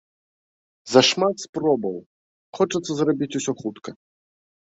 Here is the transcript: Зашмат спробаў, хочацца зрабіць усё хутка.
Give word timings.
Зашмат 0.93 1.35
спробаў, 1.45 1.95
хочацца 2.59 2.91
зрабіць 3.01 3.37
усё 3.43 3.53
хутка. 3.61 3.89